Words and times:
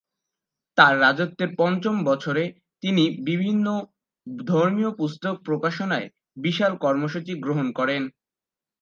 তার 0.77 0.93
রাজত্বের 1.01 1.49
পঞ্চম 1.57 1.95
বছরে 2.05 2.43
তিনি 2.83 3.03
বিভিন্ন 3.21 3.65
ধর্মীয় 4.45 4.91
পুস্তক 4.95 5.35
প্রকাশনার 5.47 6.03
বিশাল 6.37 6.73
কর্মসূচী 6.83 7.33
গ্রহণ 7.43 7.67
করেন। 7.71 8.01